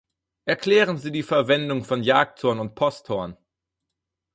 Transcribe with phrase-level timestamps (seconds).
[0.45, 3.37] Erklären Sie die Verwendung von Jagdhorn und Posthorn!